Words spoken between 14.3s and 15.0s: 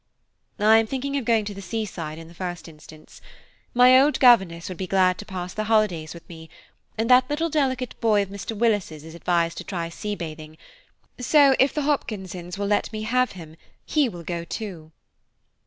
too."